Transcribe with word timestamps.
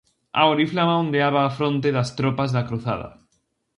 A 0.39 0.41
oriflama 0.53 0.95
ondeaba 1.03 1.39
á 1.47 1.49
fronte 1.57 1.89
das 1.97 2.09
tropas 2.19 2.49
da 2.55 2.65
cruzada. 2.69 3.07